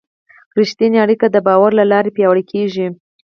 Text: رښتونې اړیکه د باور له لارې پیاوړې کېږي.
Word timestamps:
رښتونې 0.57 0.97
اړیکه 1.05 1.27
د 1.31 1.37
باور 1.47 1.71
له 1.79 1.83
لارې 1.91 2.13
پیاوړې 2.15 2.43
کېږي. 2.51 2.87